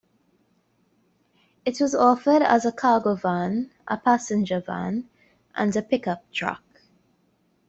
[1.63, 5.07] It was offered as a cargo van, a passenger van,
[5.53, 6.63] and a pickup truck.